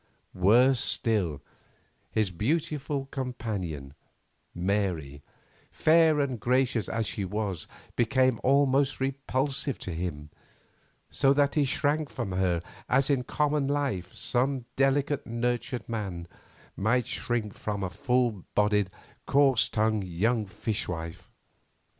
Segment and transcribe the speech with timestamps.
[0.33, 1.43] Worse still,
[2.09, 3.93] his beautiful companion,
[4.55, 5.21] Mary,
[5.69, 10.31] fair and gracious as she was, became almost repulsive to him,
[11.11, 16.27] so that he shrank from her as in common life some delicate nurtured man
[16.75, 18.89] might shrink from a full bodied,
[19.27, 21.29] coarse tongued young fishwife.